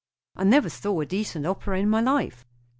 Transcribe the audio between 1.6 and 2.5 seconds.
in my life."